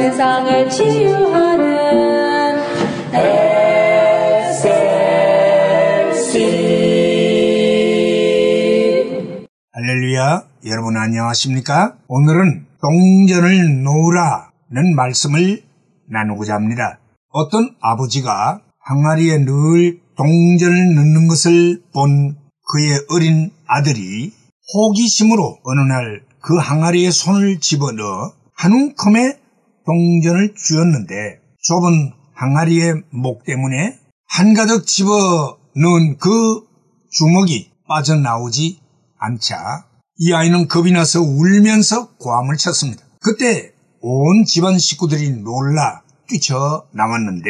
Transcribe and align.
세상을 0.00 0.70
치유하는 0.70 1.68
SLC 8.40 9.04
할렐루야, 9.72 10.44
여러분 10.64 10.96
안녕하십니까? 10.96 11.96
오늘은 12.08 12.66
동전을 12.80 13.82
놓으라는 13.82 14.94
말씀을 14.96 15.62
나누고자 16.08 16.54
합니다. 16.54 16.98
어떤 17.28 17.76
아버지가 17.82 18.62
항아리에 18.82 19.44
늘 19.44 20.00
동전을 20.16 20.94
넣는 20.94 21.28
것을 21.28 21.82
본 21.92 22.38
그의 22.72 23.00
어린 23.10 23.50
아들이 23.66 24.32
호기심으로 24.72 25.58
어느 25.62 25.80
날 25.80 26.22
그 26.42 26.56
항아리에 26.56 27.10
손을 27.10 27.60
집어넣어 27.60 28.32
한 28.54 28.72
움큼의 28.72 29.36
동전을 29.86 30.54
쥐었는데 30.54 31.40
좁은 31.62 32.12
항아리의 32.34 33.02
목 33.10 33.44
때문에 33.44 33.98
한가득 34.28 34.86
집어 34.86 35.58
넣은 35.76 36.18
그 36.18 36.66
주먹이 37.10 37.70
빠져나오지 37.88 38.80
않자 39.18 39.86
이 40.16 40.32
아이는 40.32 40.68
겁이 40.68 40.92
나서 40.92 41.20
울면서 41.20 42.16
고함을 42.16 42.56
쳤습니다. 42.56 43.02
그때 43.20 43.72
온 44.00 44.44
집안 44.44 44.78
식구들이 44.78 45.30
놀라 45.42 46.02
뛰쳐 46.28 46.86
나왔는데 46.92 47.48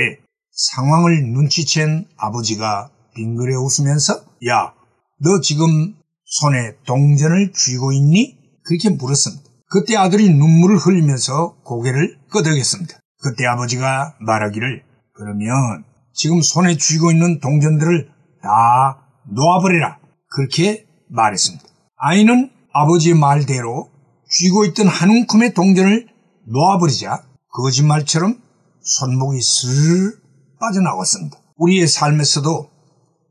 상황을 0.53 1.25
눈치챈 1.33 2.07
아버지가 2.17 2.91
빙그레 3.15 3.55
웃으면서 3.57 4.25
야, 4.49 4.73
너 5.19 5.41
지금 5.41 5.95
손에 6.25 6.77
동전을 6.87 7.53
쥐고 7.53 7.93
있니? 7.93 8.39
그렇게 8.65 8.91
물었습니다. 8.91 9.50
그때 9.71 9.97
아들이 9.97 10.29
눈물을 10.29 10.77
흘리면서 10.79 11.55
고개를 11.63 12.19
끄덕였습니다. 12.33 12.99
그때 13.23 13.47
아버지가 13.47 14.17
말하기를 14.19 14.83
그러면 15.15 15.85
지금 16.13 16.43
손에 16.43 16.77
쥐고 16.77 17.13
있는 17.13 17.39
동전들을 17.39 18.11
다 18.43 19.07
놓아버려라. 19.29 20.01
그렇게 20.29 20.87
말했습니다. 21.09 21.65
아이는 21.97 22.51
아버지의 22.73 23.15
말대로 23.15 23.91
쥐고 24.29 24.65
있던 24.67 24.89
한 24.89 25.09
움큼의 25.09 25.55
동전을 25.55 26.09
놓아버리자 26.47 27.23
거짓말처럼 27.53 28.41
손목이 28.81 29.41
슬 29.41 30.19
빠져나왔습니다. 30.59 31.39
우리의 31.57 31.87
삶에서도 31.87 32.71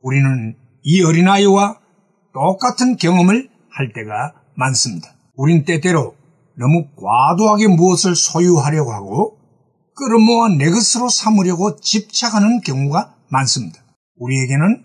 우리는 0.02 0.56
이 0.84 1.04
어린아이와 1.04 1.80
똑같은 2.34 2.96
경험을 2.96 3.50
할 3.72 3.92
때가 3.94 4.36
많습니다. 4.56 5.16
우린 5.36 5.66
때때로 5.66 6.19
너무 6.60 6.90
과도하게 6.96 7.70
무엇을 7.70 8.16
소유하려고 8.18 8.92
하고 8.92 9.38
끌어모아 9.96 10.50
내 10.50 10.70
것으로 10.70 11.08
삼으려고 11.08 11.78
집착하는 11.78 12.60
경우가 12.62 13.16
많습니다. 13.30 13.82
우리에게는 14.18 14.84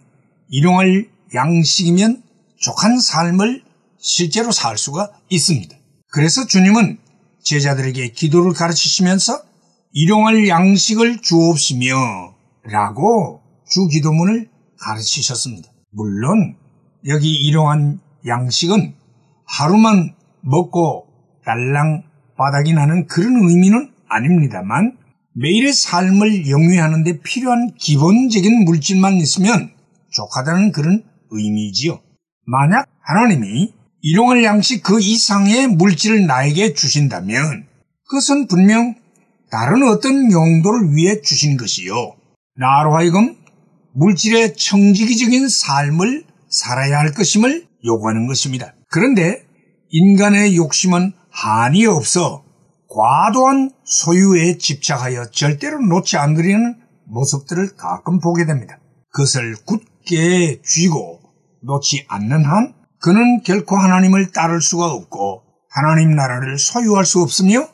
일용할 0.49 1.09
양식이면 1.35 2.23
족한 2.61 3.01
삶을 3.01 3.65
실제로 3.99 4.53
살 4.53 4.79
수가 4.79 5.11
있습니다. 5.29 5.77
그래서 6.13 6.47
주님은 6.47 6.99
제자들에게 7.43 8.13
기도를 8.13 8.53
가르치시면서 8.53 9.43
일용할 9.93 10.49
양식을 10.49 11.23
주옵시며 11.23 12.35
라고 12.65 13.43
주 13.69 13.89
기도문을 13.89 14.49
가르치셨습니다. 14.81 15.71
물론 15.91 16.57
여기 17.09 17.33
일용한 17.35 18.01
양식은 18.27 18.95
하루만 19.47 20.15
먹고 20.41 21.04
달랑 21.45 22.03
바닥이 22.37 22.73
나는 22.73 23.07
그런 23.07 23.37
의미는 23.49 23.91
아닙니다만 24.09 24.97
매일의 25.37 25.73
삶을 25.73 26.49
영위하는 26.49 27.03
데 27.05 27.21
필요한 27.21 27.73
기본적인 27.79 28.65
물질만 28.65 29.15
있으면 29.15 29.71
족하다는 30.13 30.73
그런 30.73 31.03
의미지요. 31.31 32.01
만약 32.47 32.87
하나님이 33.01 33.73
일용할 34.03 34.45
양식 34.45 34.83
그 34.83 35.01
이상의 35.01 35.69
물질을 35.69 36.27
나에게 36.27 36.75
주신다면 36.75 37.67
그것은 38.09 38.47
분명 38.47 38.95
다른 39.51 39.83
어떤 39.89 40.31
용도를 40.31 40.95
위해 40.95 41.21
주신 41.21 41.57
것이요. 41.57 41.95
나로 42.57 42.95
하여금 42.97 43.37
물질의 43.95 44.57
청지기적인 44.57 45.49
삶을 45.49 46.25
살아야 46.49 46.99
할 46.99 47.13
것임을 47.13 47.67
요구하는 47.85 48.27
것입니다. 48.27 48.75
그런데 48.91 49.45
인간의 49.91 50.57
욕심은 50.57 51.13
한이 51.35 51.85
없어 51.87 52.45
과도한 52.89 53.73
소유에 53.83 54.57
집착하여 54.57 55.31
절대로 55.33 55.81
놓지 55.81 56.17
않으려는 56.17 56.77
모습들을 57.07 57.77
가끔 57.77 58.21
보게 58.21 58.47
됩니다. 58.47 58.79
그것을 59.11 59.57
굳게 59.67 60.63
쥐고 60.63 61.21
놓지 61.63 62.07
않는 62.09 62.45
한 62.45 62.75
그는 63.01 63.43
결코 63.43 63.77
하나님을 63.77 64.31
따를 64.31 64.63
수가 64.63 64.87
없고 64.93 65.43
하나님 65.69 66.15
나라를 66.15 66.57
소유할 66.57 67.05
수 67.05 67.21
없으며 67.21 67.67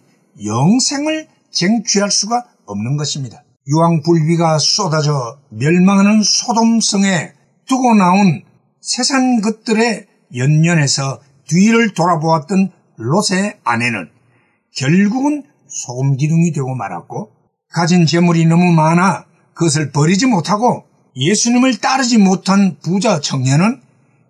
영생을 0.43 1.29
쟁취할 1.53 2.11
수가 2.11 2.45
없는 2.65 2.97
것입니다. 2.97 3.45
유황불비가 3.69 4.59
쏟아져 4.59 5.39
멸망하는 5.51 6.23
소돔성에 6.23 7.33
두고 7.69 7.95
나온 7.95 8.43
세상 8.81 9.43
것들의 9.43 10.07
연연해서 10.35 11.21
뒤를 11.47 11.93
돌아보았던 11.93 12.73
롯의 13.01 13.59
아내는 13.65 14.11
결국은 14.77 15.45
소금 15.69 16.17
기둥이 16.17 16.53
되고 16.53 16.75
말았고 16.75 17.33
가진 17.73 18.07
재물이 18.07 18.47
너무 18.47 18.73
많아 18.73 19.27
그것을 19.55 19.91
버리지 19.93 20.27
못하고 20.27 20.85
예수님을 21.17 21.79
따르지 21.79 22.19
못한 22.19 22.77
부자 22.83 23.21
청년은 23.21 23.81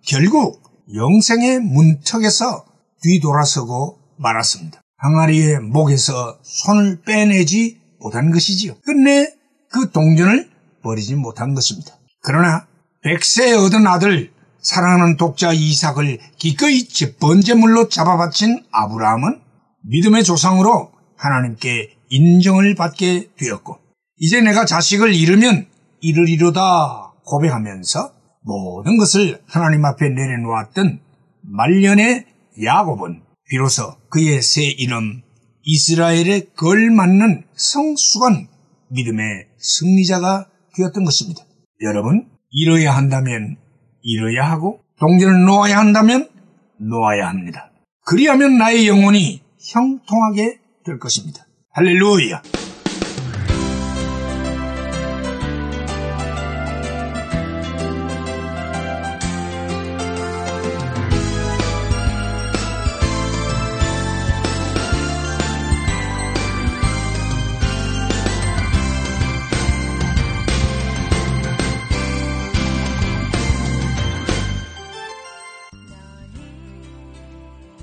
결국 0.05 0.61
영생의 0.93 1.59
문턱에서 1.59 2.65
뒤돌아서고 3.01 3.99
말았습니다. 4.17 4.81
항아리의 4.97 5.59
목에서 5.59 6.37
손을 6.43 7.01
빼내지 7.01 7.79
못한 7.99 8.31
것이지요. 8.31 8.75
끝내 8.81 9.33
그 9.69 9.91
동전을 9.91 10.49
버리지 10.83 11.15
못한 11.15 11.53
것입니다. 11.53 11.95
그러나 12.21 12.67
백세 13.03 13.53
얻은 13.53 13.87
아들 13.87 14.31
사랑하는 14.61 15.17
독자 15.17 15.51
이삭을 15.53 16.19
기꺼이 16.37 16.87
번제물로 17.19 17.89
잡아바친 17.89 18.65
아브라함은 18.71 19.41
믿음의 19.83 20.23
조상으로 20.23 20.91
하나님께 21.17 21.95
인정을 22.09 22.75
받게 22.75 23.29
되었고 23.37 23.77
이제 24.17 24.41
내가 24.41 24.65
자식을 24.65 25.15
잃으면 25.15 25.67
잃으리로다 26.01 27.13
고백하면서 27.25 28.13
모든 28.43 28.97
것을 28.97 29.41
하나님 29.47 29.85
앞에 29.85 30.09
내려놓았던 30.09 30.99
말년의 31.43 32.25
야곱은 32.63 33.21
비로소 33.47 33.95
그의 34.09 34.41
새 34.41 34.63
이름 34.63 35.21
이스라엘에 35.63 36.47
걸맞는 36.55 37.45
성숙한 37.55 38.47
믿음의 38.89 39.47
승리자가 39.57 40.47
되었던 40.75 41.03
것입니다. 41.03 41.43
여러분, 41.81 42.29
이뤄야 42.49 42.95
한다면 42.95 43.57
이뤄야 44.01 44.49
하고 44.49 44.81
동전을 44.99 45.45
놓아야 45.45 45.77
한다면 45.77 46.29
놓아야 46.77 47.27
합니다. 47.27 47.71
그리하면 48.05 48.57
나의 48.57 48.87
영혼이 48.87 49.41
형통하게 49.59 50.59
될 50.83 50.99
것입니다. 50.99 51.45
할렐루야! 51.73 52.41